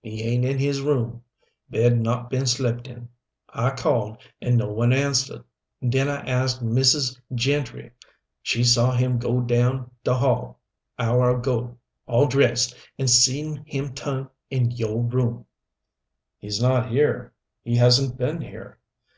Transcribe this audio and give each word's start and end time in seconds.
He 0.00 0.22
ain't 0.22 0.46
in 0.46 0.58
his 0.58 0.80
room. 0.80 1.22
Bed 1.68 2.00
not 2.00 2.30
been 2.30 2.46
slept 2.46 2.88
in. 2.88 3.10
I 3.50 3.68
called 3.72 4.16
and 4.40 4.56
no 4.56 4.72
one 4.72 4.90
answered. 4.90 5.44
Den 5.86 6.08
I 6.08 6.22
ask 6.22 6.62
Mrs. 6.62 7.20
Gentry 7.34 7.90
she 8.40 8.64
saw 8.64 8.92
him 8.92 9.18
go 9.18 9.42
down 9.42 9.90
the 10.02 10.14
hall 10.14 10.60
hour 10.98 11.36
ago, 11.38 11.76
all 12.06 12.26
dressed, 12.26 12.74
and 12.98 13.10
seen 13.10 13.64
him 13.66 13.92
turn 13.92 14.30
in 14.48 14.70
yo' 14.70 14.96
room" 14.96 15.44
"He's 16.40 16.62
not 16.62 16.88
here. 16.88 17.34
He 17.62 17.76
hasn't 17.76 18.16
been 18.16 18.40
here." 18.40 18.78